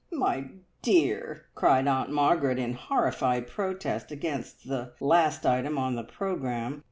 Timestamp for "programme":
6.03-6.79